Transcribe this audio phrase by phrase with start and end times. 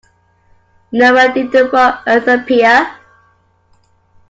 [0.91, 2.91] Nowhere did the raw earth appear.